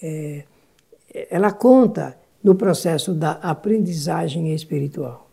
é, 0.02 0.44
ela 1.30 1.52
conta 1.52 2.16
no 2.42 2.54
processo 2.54 3.14
da 3.14 3.32
aprendizagem 3.32 4.52
espiritual. 4.52 5.30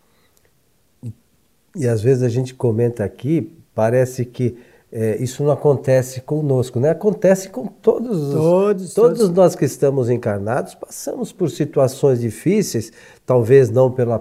E 1.76 1.88
às 1.88 2.02
vezes 2.02 2.24
a 2.24 2.30
gente 2.30 2.54
comenta 2.54 3.04
aqui, 3.04 3.58
parece 3.74 4.26
que 4.26 4.58
é, 4.92 5.16
isso 5.24 5.42
não 5.42 5.52
acontece 5.52 6.20
conosco, 6.20 6.78
né? 6.78 6.90
Acontece 6.90 7.50
com 7.50 7.66
todos, 7.66 8.22
os, 8.22 8.34
todos, 8.34 8.94
todos, 8.94 9.20
todos 9.20 9.30
nós 9.30 9.56
que 9.56 9.64
estamos 9.64 10.10
encarnados, 10.10 10.76
passamos 10.76 11.32
por 11.32 11.50
situações 11.50 12.20
difíceis, 12.20 12.92
talvez 13.26 13.70
não 13.70 13.90
pela 13.90 14.20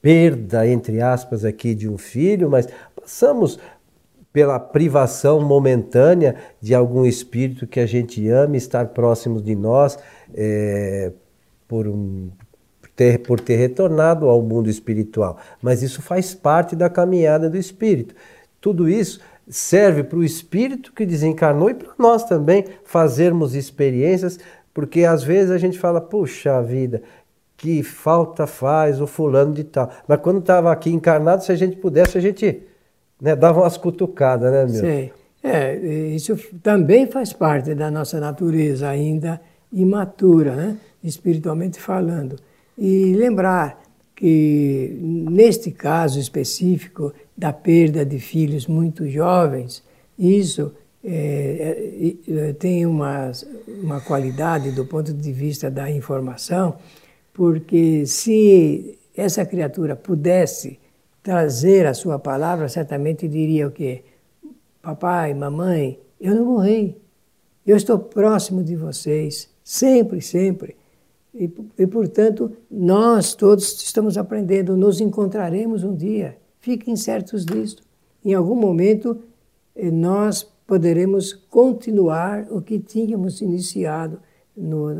perda, 0.00 0.66
entre 0.66 1.00
aspas, 1.00 1.44
aqui 1.44 1.74
de 1.74 1.88
um 1.88 1.98
filho, 1.98 2.48
mas 2.48 2.68
passamos 2.94 3.58
pela 4.32 4.58
privação 4.60 5.40
momentânea 5.40 6.36
de 6.60 6.74
algum 6.74 7.04
espírito 7.04 7.66
que 7.66 7.80
a 7.80 7.86
gente 7.86 8.28
ama 8.28 8.56
estar 8.56 8.86
próximo 8.88 9.42
de 9.42 9.56
nós, 9.56 9.98
é, 10.34 11.12
por, 11.66 11.86
um, 11.88 12.30
ter, 12.94 13.18
por 13.18 13.40
ter 13.40 13.56
retornado 13.56 14.28
ao 14.28 14.40
mundo 14.42 14.70
espiritual. 14.70 15.38
Mas 15.60 15.82
isso 15.82 16.00
faz 16.00 16.34
parte 16.34 16.76
da 16.76 16.88
caminhada 16.88 17.50
do 17.50 17.56
espírito. 17.56 18.14
Tudo 18.60 18.88
isso 18.88 19.20
serve 19.48 20.04
para 20.04 20.18
o 20.18 20.24
espírito 20.24 20.92
que 20.92 21.04
desencarnou 21.04 21.70
e 21.70 21.74
para 21.74 21.92
nós 21.98 22.24
também 22.24 22.64
fazermos 22.84 23.54
experiências, 23.54 24.38
porque 24.72 25.04
às 25.04 25.24
vezes 25.24 25.50
a 25.50 25.58
gente 25.58 25.78
fala, 25.78 26.00
puxa 26.00 26.62
vida, 26.62 27.02
que 27.60 27.82
falta 27.82 28.46
faz 28.46 29.02
o 29.02 29.06
fulano 29.06 29.52
de 29.52 29.64
tal. 29.64 29.90
Mas 30.08 30.18
quando 30.20 30.40
estava 30.40 30.72
aqui 30.72 30.90
encarnado, 30.90 31.44
se 31.44 31.52
a 31.52 31.54
gente 31.54 31.76
pudesse, 31.76 32.16
a 32.16 32.20
gente 32.20 32.62
né, 33.20 33.36
dava 33.36 33.60
umas 33.60 33.76
cutucadas, 33.76 34.50
né, 34.50 34.64
meu? 34.64 34.80
Sim. 34.80 35.10
É, 35.42 35.76
isso 35.76 36.36
também 36.62 37.06
faz 37.06 37.34
parte 37.34 37.74
da 37.74 37.90
nossa 37.90 38.18
natureza 38.18 38.88
ainda 38.88 39.38
imatura, 39.70 40.56
né? 40.56 40.76
espiritualmente 41.04 41.78
falando. 41.78 42.36
E 42.78 43.14
lembrar 43.14 43.82
que, 44.16 44.98
neste 45.02 45.70
caso 45.70 46.18
específico 46.18 47.12
da 47.36 47.52
perda 47.52 48.06
de 48.06 48.18
filhos 48.18 48.66
muito 48.66 49.06
jovens, 49.06 49.82
isso 50.18 50.72
é, 51.04 52.14
é, 52.28 52.52
tem 52.54 52.86
uma, 52.86 53.32
uma 53.82 54.00
qualidade 54.00 54.70
do 54.72 54.86
ponto 54.86 55.12
de 55.12 55.32
vista 55.32 55.70
da 55.70 55.90
informação, 55.90 56.76
porque 57.32 58.06
se 58.06 58.98
essa 59.16 59.44
criatura 59.44 59.96
pudesse 59.96 60.78
trazer 61.22 61.86
a 61.86 61.94
sua 61.94 62.18
palavra, 62.18 62.68
certamente 62.68 63.28
diria 63.28 63.66
o 63.66 63.70
quê? 63.70 64.02
Papai, 64.82 65.34
mamãe, 65.34 66.00
eu 66.20 66.34
não 66.34 66.44
morri. 66.44 66.96
Eu 67.66 67.76
estou 67.76 67.98
próximo 67.98 68.64
de 68.64 68.74
vocês, 68.74 69.50
sempre, 69.62 70.20
sempre. 70.20 70.76
E, 71.34 71.50
e, 71.78 71.86
portanto, 71.86 72.50
nós 72.70 73.34
todos 73.34 73.82
estamos 73.82 74.18
aprendendo, 74.18 74.76
nos 74.76 75.00
encontraremos 75.00 75.84
um 75.84 75.94
dia. 75.94 76.36
Fiquem 76.58 76.96
certos 76.96 77.44
disso. 77.44 77.76
Em 78.24 78.34
algum 78.34 78.56
momento, 78.56 79.18
eh, 79.76 79.90
nós 79.90 80.42
poderemos 80.66 81.32
continuar 81.32 82.46
o 82.50 82.60
que 82.60 82.78
tínhamos 82.78 83.40
iniciado 83.40 84.20
no, 84.56 84.92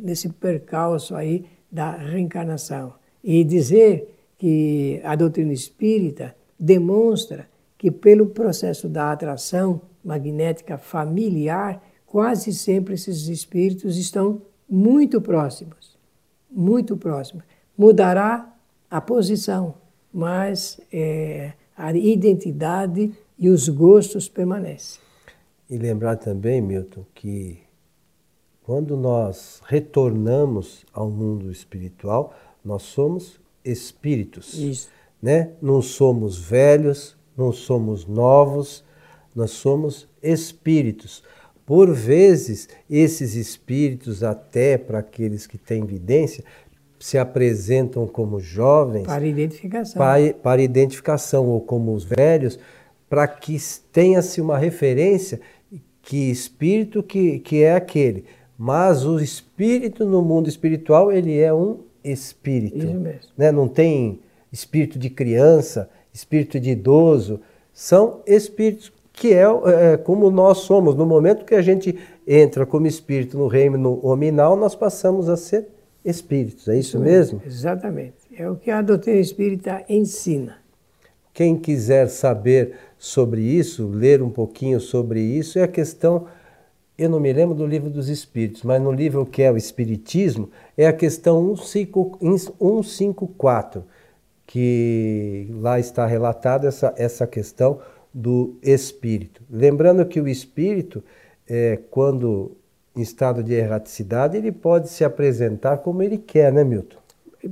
nesse 0.00 0.28
percalço 0.28 1.14
aí 1.14 1.44
da 1.70 1.92
reencarnação. 1.92 2.94
E 3.22 3.44
dizer 3.44 4.14
que 4.38 5.00
a 5.04 5.14
doutrina 5.14 5.52
espírita 5.52 6.34
demonstra 6.58 7.48
que, 7.76 7.90
pelo 7.90 8.26
processo 8.26 8.88
da 8.88 9.12
atração 9.12 9.80
magnética 10.04 10.78
familiar, 10.78 11.82
quase 12.06 12.52
sempre 12.52 12.94
esses 12.94 13.28
espíritos 13.28 13.96
estão 13.96 14.42
muito 14.68 15.20
próximos, 15.20 15.96
muito 16.50 16.96
próximos. 16.96 17.44
Mudará 17.76 18.54
a 18.90 19.00
posição, 19.00 19.74
mas 20.12 20.80
é, 20.92 21.52
a 21.76 21.92
identidade 21.92 23.12
e 23.38 23.48
os 23.48 23.68
gostos 23.68 24.28
permanecem. 24.28 25.00
E 25.70 25.76
lembrar 25.76 26.16
também, 26.16 26.60
Milton, 26.60 27.04
que 27.14 27.58
quando 28.68 28.98
nós 28.98 29.62
retornamos 29.66 30.84
ao 30.92 31.08
mundo 31.08 31.50
espiritual, 31.50 32.34
nós 32.62 32.82
somos 32.82 33.40
espíritos. 33.64 34.52
Isso. 34.52 34.90
Né? 35.22 35.52
Não 35.62 35.80
somos 35.80 36.36
velhos, 36.36 37.16
não 37.34 37.50
somos 37.50 38.04
novos, 38.04 38.84
nós 39.34 39.52
somos 39.52 40.06
espíritos. 40.22 41.22
Por 41.64 41.94
vezes, 41.94 42.68
esses 42.90 43.36
espíritos, 43.36 44.22
até 44.22 44.76
para 44.76 44.98
aqueles 44.98 45.46
que 45.46 45.56
têm 45.56 45.86
vidência, 45.86 46.44
se 47.00 47.16
apresentam 47.16 48.06
como 48.06 48.38
jovens. 48.38 49.06
Para 49.06 49.26
identificação. 49.26 49.98
Para, 49.98 50.34
para 50.34 50.60
identificação, 50.60 51.46
ou 51.46 51.62
como 51.62 51.94
os 51.94 52.04
velhos, 52.04 52.58
para 53.08 53.26
que 53.26 53.56
tenha-se 53.90 54.42
uma 54.42 54.58
referência 54.58 55.40
que 56.02 56.30
espírito 56.30 57.02
que, 57.02 57.38
que 57.38 57.62
é 57.62 57.74
aquele. 57.74 58.26
Mas 58.58 59.06
o 59.06 59.20
espírito 59.20 60.04
no 60.04 60.20
mundo 60.20 60.48
espiritual, 60.48 61.12
ele 61.12 61.38
é 61.38 61.54
um 61.54 61.78
espírito. 62.02 62.78
Isso 62.78 62.94
mesmo. 62.94 63.30
Né? 63.36 63.52
Não 63.52 63.68
tem 63.68 64.18
espírito 64.52 64.98
de 64.98 65.08
criança, 65.08 65.88
espírito 66.12 66.58
de 66.58 66.70
idoso. 66.70 67.40
São 67.72 68.20
espíritos 68.26 68.92
que 69.12 69.32
é, 69.32 69.44
é, 69.44 69.96
como 69.96 70.28
nós 70.30 70.58
somos. 70.58 70.96
No 70.96 71.06
momento 71.06 71.44
que 71.44 71.54
a 71.54 71.62
gente 71.62 71.96
entra 72.26 72.66
como 72.66 72.86
espírito 72.86 73.38
no 73.38 73.46
reino 73.46 73.78
nominal, 74.02 74.56
nós 74.56 74.74
passamos 74.74 75.28
a 75.28 75.36
ser 75.36 75.68
espíritos, 76.04 76.68
é 76.68 76.78
isso, 76.78 76.96
isso 76.96 77.00
mesmo? 77.00 77.38
mesmo? 77.38 77.52
Exatamente. 77.52 78.14
É 78.36 78.48
o 78.48 78.56
que 78.56 78.70
a 78.70 78.80
doutrina 78.80 79.18
espírita 79.18 79.84
ensina. 79.88 80.56
Quem 81.34 81.56
quiser 81.56 82.08
saber 82.08 82.74
sobre 82.96 83.42
isso, 83.42 83.88
ler 83.88 84.22
um 84.22 84.30
pouquinho 84.30 84.80
sobre 84.80 85.20
isso, 85.20 85.58
é 85.58 85.62
a 85.62 85.68
questão. 85.68 86.26
Eu 86.98 87.08
não 87.08 87.20
me 87.20 87.32
lembro 87.32 87.54
do 87.54 87.64
livro 87.64 87.88
dos 87.88 88.08
Espíritos, 88.08 88.64
mas 88.64 88.82
no 88.82 88.90
livro 88.90 89.24
que 89.24 89.42
é 89.42 89.52
o 89.52 89.56
Espiritismo, 89.56 90.50
é 90.76 90.84
a 90.84 90.92
questão 90.92 91.56
154, 91.56 93.84
que 94.44 95.46
lá 95.60 95.78
está 95.78 96.04
relatada 96.06 96.66
essa, 96.66 96.92
essa 96.96 97.24
questão 97.24 97.78
do 98.12 98.56
espírito. 98.60 99.44
Lembrando 99.48 100.04
que 100.06 100.20
o 100.20 100.26
espírito, 100.26 101.04
é, 101.48 101.78
quando 101.88 102.56
em 102.96 103.02
estado 103.02 103.44
de 103.44 103.54
erraticidade, 103.54 104.36
ele 104.36 104.50
pode 104.50 104.88
se 104.88 105.04
apresentar 105.04 105.78
como 105.78 106.02
ele 106.02 106.18
quer, 106.18 106.52
né, 106.52 106.64
Milton? 106.64 106.98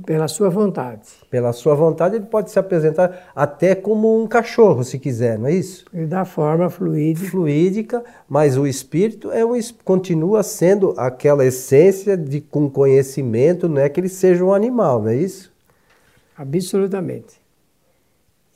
Pela 0.05 0.27
sua 0.27 0.49
vontade. 0.49 1.07
Pela 1.29 1.53
sua 1.53 1.73
vontade, 1.73 2.17
ele 2.17 2.25
pode 2.25 2.51
se 2.51 2.59
apresentar 2.59 3.31
até 3.33 3.73
como 3.73 4.21
um 4.21 4.27
cachorro, 4.27 4.83
se 4.83 4.99
quiser, 4.99 5.39
não 5.39 5.47
é 5.47 5.53
isso? 5.53 5.85
Ele 5.93 6.05
dá 6.05 6.25
forma 6.25 6.69
fluídica. 6.69 7.29
Fluídica, 7.29 8.03
mas 8.27 8.57
o 8.57 8.67
espírito 8.67 9.31
é 9.31 9.45
um, 9.45 9.57
continua 9.85 10.43
sendo 10.43 10.93
aquela 10.97 11.45
essência 11.45 12.17
de 12.17 12.41
com 12.41 12.69
conhecimento, 12.69 13.69
não 13.69 13.81
é 13.81 13.87
que 13.87 13.99
ele 13.99 14.09
seja 14.09 14.43
um 14.43 14.53
animal, 14.53 15.01
não 15.01 15.09
é 15.09 15.15
isso? 15.15 15.53
Absolutamente. 16.37 17.39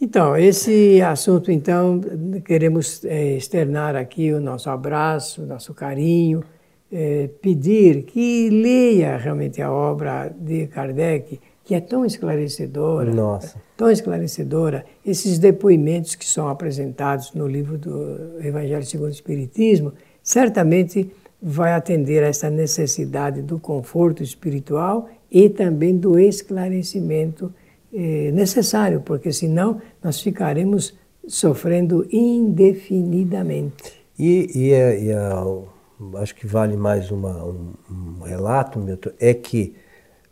Então, 0.01 0.35
esse 0.35 1.01
assunto, 1.01 1.51
então, 1.51 2.01
queremos 2.43 3.05
é, 3.05 3.38
externar 3.38 3.95
aqui 3.95 4.33
o 4.33 4.41
nosso 4.41 4.69
abraço, 4.69 5.43
o 5.43 5.45
nosso 5.45 5.73
carinho, 5.73 6.43
é, 6.91 7.29
pedir 7.41 8.03
que 8.03 8.50
leia 8.50 9.17
realmente 9.17 9.62
a 9.62 9.71
obra 9.71 10.29
de 10.38 10.67
Kardec, 10.67 11.39
que 11.63 11.75
é 11.75 11.79
tão 11.79 12.03
esclarecedora, 12.03 13.13
Nossa. 13.13 13.55
tão 13.77 13.89
esclarecedora, 13.89 14.83
esses 15.05 15.39
depoimentos 15.39 16.15
que 16.15 16.25
são 16.25 16.50
apresentados 16.50 17.33
no 17.33 17.48
livro 17.48 17.77
do 17.77 18.39
Evangelho 18.43 18.86
segundo 18.86 19.07
o 19.07 19.12
Espiritismo, 19.12 19.93
certamente 20.21 21.10
vai 21.41 21.74
atender 21.74 22.24
a 22.24 22.27
essa 22.27 22.50
necessidade 22.50 23.41
do 23.41 23.57
conforto 23.57 24.21
espiritual 24.21 25.10
e 25.31 25.50
também 25.50 25.98
do 25.98 26.19
esclarecimento 26.19 27.53
eh, 27.93 28.31
necessário, 28.33 29.01
porque 29.01 29.31
senão 29.31 29.81
nós 30.03 30.21
ficaremos 30.21 30.93
sofrendo 31.27 32.05
indefinidamente. 32.12 33.93
E, 34.19 34.50
e, 34.53 35.05
e 35.05 35.13
a, 35.13 35.43
acho 36.17 36.36
que 36.36 36.48
vale 36.48 36.75
mais 36.75 37.12
uma, 37.12 37.43
um, 37.43 37.74
um 37.89 38.24
relato, 38.24 38.79
Milton, 38.79 39.12
é 39.20 39.34
que 39.34 39.75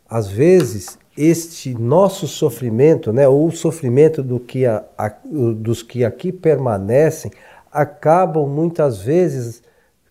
às 0.08 0.28
vezes 0.28 0.98
este 1.16 1.74
nosso 1.74 2.26
sofrimento, 2.26 3.12
né, 3.12 3.28
ou 3.28 3.46
o 3.46 3.52
sofrimento 3.52 4.22
do 4.22 4.40
que 4.40 4.66
a, 4.66 4.84
a, 4.96 5.12
dos 5.54 5.82
que 5.82 6.04
aqui 6.04 6.32
permanecem, 6.32 7.30
acabam 7.70 8.48
muitas 8.48 9.00
vezes 9.00 9.62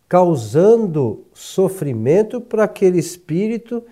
causando 0.08 1.25
sofrimento 1.34 2.39
para 2.39 2.63
aquele 2.63 3.00
espírito 3.00 3.84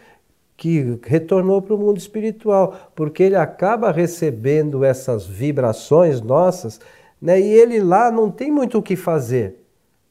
que 0.55 0.99
retornou 1.03 1.61
para 1.61 1.75
o 1.75 1.77
mundo 1.77 1.97
espiritual, 1.97 2.91
porque 2.95 3.23
ele 3.23 3.35
acaba 3.35 3.91
recebendo 3.91 4.83
essas 4.83 5.25
vibrações 5.27 6.21
nossas, 6.21 6.79
né, 7.21 7.39
e 7.39 7.53
ele 7.53 7.79
lá 7.79 8.11
não 8.11 8.31
tem 8.31 8.51
muito 8.51 8.77
o 8.77 8.81
que 8.81 8.95
fazer 8.95 9.66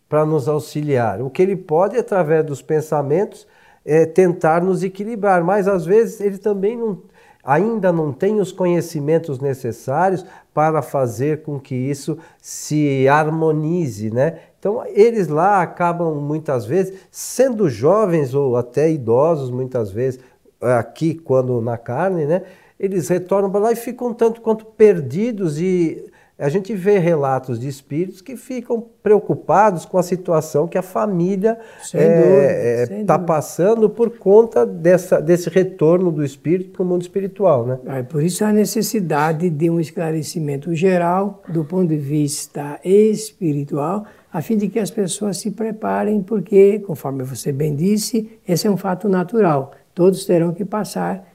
para 0.08 0.24
nos 0.24 0.48
auxiliar. 0.48 1.20
O 1.20 1.30
que 1.30 1.42
ele 1.42 1.56
pode, 1.56 1.96
através 1.96 2.44
dos 2.44 2.62
pensamentos, 2.62 3.46
é 3.84 4.04
tentar 4.04 4.62
nos 4.62 4.82
equilibrar, 4.82 5.44
mas 5.44 5.68
às 5.68 5.84
vezes 5.84 6.20
ele 6.20 6.38
também 6.38 6.76
não, 6.76 7.02
ainda 7.44 7.92
não 7.92 8.12
tem 8.12 8.40
os 8.40 8.50
conhecimentos 8.50 9.38
necessários 9.38 10.24
para 10.52 10.82
fazer 10.82 11.42
com 11.42 11.60
que 11.60 11.74
isso 11.74 12.18
se 12.40 13.06
harmonize, 13.08 14.10
né? 14.10 14.38
Então, 14.58 14.82
eles 14.88 15.28
lá 15.28 15.62
acabam 15.62 16.14
muitas 16.16 16.66
vezes 16.66 16.98
sendo 17.10 17.68
jovens 17.68 18.34
ou 18.34 18.56
até 18.56 18.90
idosos, 18.90 19.50
muitas 19.50 19.92
vezes 19.92 20.18
aqui 20.60 21.14
quando 21.14 21.60
na 21.60 21.78
carne, 21.78 22.26
né? 22.26 22.42
Eles 22.78 23.08
retornam 23.08 23.50
para 23.50 23.60
lá 23.60 23.72
e 23.72 23.76
ficam 23.76 24.12
tanto 24.12 24.40
quanto 24.40 24.64
perdidos 24.64 25.60
e 25.60 26.04
a 26.38 26.50
gente 26.50 26.74
vê 26.74 26.98
relatos 26.98 27.58
de 27.58 27.66
espíritos 27.66 28.20
que 28.20 28.36
ficam 28.36 28.84
preocupados 29.02 29.86
com 29.86 29.96
a 29.96 30.02
situação 30.02 30.68
que 30.68 30.76
a 30.76 30.82
família 30.82 31.58
está 31.82 31.98
é, 31.98 33.04
é, 33.06 33.18
passando 33.18 33.88
por 33.88 34.18
conta 34.18 34.66
dessa, 34.66 35.18
desse 35.18 35.48
retorno 35.48 36.12
do 36.12 36.22
espírito 36.22 36.72
para 36.72 36.82
o 36.82 36.86
mundo 36.86 37.00
espiritual. 37.00 37.66
Né? 37.66 37.78
É 37.86 38.02
por 38.02 38.22
isso 38.22 38.44
a 38.44 38.52
necessidade 38.52 39.48
de 39.48 39.70
um 39.70 39.80
esclarecimento 39.80 40.74
geral 40.74 41.42
do 41.48 41.64
ponto 41.64 41.88
de 41.88 41.96
vista 41.96 42.78
espiritual, 42.84 44.04
a 44.30 44.42
fim 44.42 44.58
de 44.58 44.68
que 44.68 44.78
as 44.78 44.90
pessoas 44.90 45.38
se 45.38 45.52
preparem, 45.52 46.22
porque, 46.22 46.80
conforme 46.80 47.24
você 47.24 47.50
bem 47.50 47.74
disse, 47.74 48.38
esse 48.46 48.66
é 48.66 48.70
um 48.70 48.76
fato 48.76 49.08
natural. 49.08 49.72
Todos 49.94 50.26
terão 50.26 50.52
que 50.52 50.66
passar, 50.66 51.26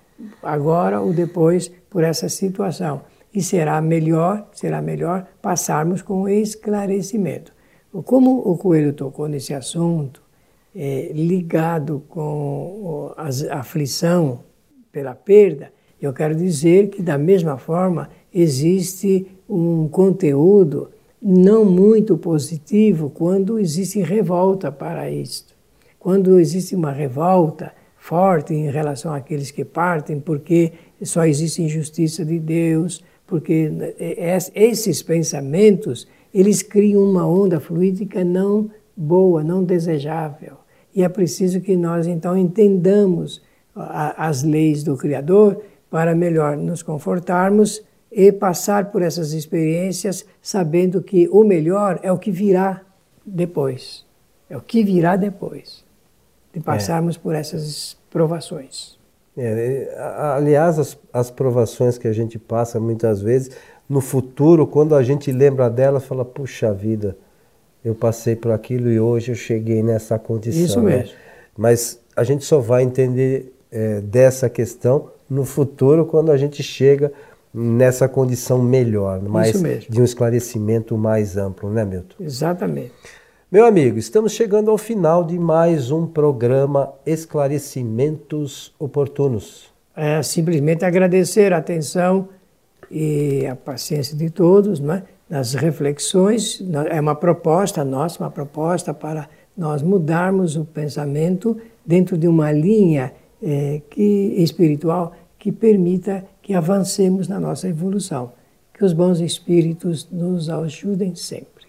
agora 0.43 1.01
ou 1.01 1.11
depois, 1.11 1.71
por 1.89 2.03
essa 2.03 2.29
situação 2.29 3.01
e 3.33 3.41
será 3.41 3.81
melhor, 3.81 4.47
será 4.53 4.81
melhor 4.81 5.27
passarmos 5.41 6.01
com 6.01 6.27
esclarecimento. 6.27 7.53
Como 8.05 8.39
o 8.39 8.57
Coelho 8.57 8.93
tocou 8.93 9.27
nesse 9.27 9.53
assunto, 9.53 10.21
é, 10.75 11.11
ligado 11.13 12.03
com 12.07 13.13
a 13.17 13.59
aflição 13.59 14.43
pela 14.91 15.13
perda, 15.13 15.71
eu 16.01 16.13
quero 16.13 16.35
dizer 16.35 16.89
que, 16.89 17.01
da 17.01 17.17
mesma 17.17 17.57
forma, 17.57 18.09
existe 18.33 19.27
um 19.47 19.87
conteúdo 19.87 20.89
não 21.21 21.63
muito 21.63 22.17
positivo 22.17 23.09
quando 23.09 23.59
existe 23.59 24.01
revolta 24.01 24.71
para 24.71 25.09
isto. 25.11 25.53
Quando 25.99 26.39
existe 26.39 26.75
uma 26.75 26.91
revolta 26.91 27.71
forte 27.95 28.53
em 28.53 28.71
relação 28.71 29.13
àqueles 29.13 29.51
que 29.51 29.63
partem, 29.63 30.19
porque 30.19 30.73
só 31.03 31.23
existe 31.25 31.61
injustiça 31.61 32.25
de 32.25 32.39
Deus, 32.39 33.03
porque 33.31 33.71
é, 33.97 34.35
é, 34.35 34.37
esses 34.53 35.01
pensamentos 35.01 36.05
eles 36.33 36.61
criam 36.61 37.01
uma 37.01 37.25
onda 37.25 37.61
fluídica 37.61 38.25
não 38.25 38.69
boa, 38.95 39.41
não 39.41 39.63
desejável. 39.63 40.57
E 40.93 41.01
é 41.01 41.07
preciso 41.07 41.61
que 41.61 41.77
nós 41.77 42.07
então 42.07 42.35
entendamos 42.35 43.41
as 43.73 44.43
leis 44.43 44.83
do 44.83 44.97
Criador 44.97 45.61
para 45.89 46.13
melhor 46.13 46.57
nos 46.57 46.83
confortarmos 46.83 47.81
e 48.11 48.33
passar 48.33 48.91
por 48.91 49.01
essas 49.01 49.31
experiências 49.31 50.25
sabendo 50.41 51.01
que 51.01 51.29
o 51.29 51.45
melhor 51.45 52.01
é 52.03 52.11
o 52.11 52.17
que 52.17 52.31
virá 52.31 52.81
depois. 53.25 54.05
É 54.49 54.57
o 54.57 54.61
que 54.61 54.83
virá 54.83 55.15
depois 55.15 55.85
de 56.51 56.59
é. 56.59 56.61
passarmos 56.61 57.15
é. 57.15 57.19
por 57.19 57.33
essas 57.33 57.97
provações. 58.09 58.99
É, 59.43 59.95
aliás, 60.35 60.77
as, 60.77 60.97
as 61.11 61.31
provações 61.31 61.97
que 61.97 62.07
a 62.07 62.13
gente 62.13 62.37
passa 62.37 62.79
muitas 62.79 63.21
vezes, 63.21 63.51
no 63.89 64.01
futuro, 64.01 64.67
quando 64.67 64.95
a 64.95 65.03
gente 65.03 65.31
lembra 65.31 65.69
dela, 65.69 65.99
fala: 65.99 66.23
puxa 66.23 66.73
vida, 66.73 67.17
eu 67.83 67.95
passei 67.95 68.35
por 68.35 68.51
aquilo 68.51 68.89
e 68.91 68.99
hoje 68.99 69.31
eu 69.31 69.35
cheguei 69.35 69.81
nessa 69.81 70.19
condição. 70.19 70.63
Isso 70.63 70.81
né? 70.81 70.97
mesmo. 70.97 71.13
Né? 71.13 71.19
Mas 71.57 71.99
a 72.15 72.23
gente 72.23 72.45
só 72.45 72.59
vai 72.59 72.83
entender 72.83 73.53
é, 73.71 74.01
dessa 74.01 74.49
questão 74.49 75.09
no 75.29 75.45
futuro, 75.45 76.05
quando 76.05 76.31
a 76.31 76.37
gente 76.37 76.61
chega 76.61 77.11
nessa 77.53 78.07
condição 78.07 78.61
melhor, 78.61 79.21
mais 79.21 79.53
de 79.89 80.01
um 80.01 80.03
esclarecimento 80.03 80.97
mais 80.97 81.37
amplo, 81.37 81.69
né, 81.69 81.83
Milton? 81.83 82.15
Exatamente. 82.19 82.93
Meu 83.51 83.65
amigo, 83.65 83.99
estamos 83.99 84.31
chegando 84.31 84.71
ao 84.71 84.77
final 84.77 85.25
de 85.25 85.37
mais 85.37 85.91
um 85.91 86.07
programa 86.07 86.93
Esclarecimentos 87.05 88.73
Oportunos. 88.79 89.69
É 89.93 90.23
simplesmente 90.23 90.85
agradecer 90.85 91.51
a 91.51 91.57
atenção 91.57 92.29
e 92.89 93.45
a 93.45 93.53
paciência 93.53 94.15
de 94.15 94.29
todos, 94.29 94.79
né? 94.79 95.03
nas 95.29 95.53
reflexões. 95.53 96.63
É 96.89 97.01
uma 97.01 97.13
proposta 97.13 97.83
nossa, 97.83 98.23
uma 98.23 98.31
proposta 98.31 98.93
para 98.93 99.27
nós 99.57 99.81
mudarmos 99.81 100.55
o 100.55 100.63
pensamento 100.63 101.57
dentro 101.85 102.17
de 102.17 102.29
uma 102.29 102.53
linha 102.53 103.11
é, 103.43 103.81
que, 103.89 104.33
espiritual 104.37 105.11
que 105.37 105.51
permita 105.51 106.23
que 106.41 106.53
avancemos 106.53 107.27
na 107.27 107.37
nossa 107.37 107.67
evolução. 107.67 108.31
Que 108.73 108.85
os 108.85 108.93
bons 108.93 109.19
espíritos 109.19 110.07
nos 110.09 110.49
ajudem 110.49 111.15
sempre. 111.15 111.65